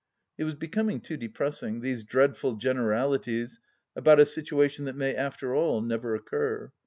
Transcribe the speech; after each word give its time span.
It 0.39 0.45
was 0.45 0.55
becoming 0.55 0.99
too 0.99 1.15
depressing, 1.15 1.81
these 1.81 2.03
dreadful 2.03 2.55
generalities 2.55 3.59
about 3.95 4.19
a 4.19 4.25
situation 4.25 4.85
that 4.85 4.95
may 4.95 5.13
after 5.15 5.53
all 5.53 5.79
never 5.81 6.15
occur. 6.15 6.71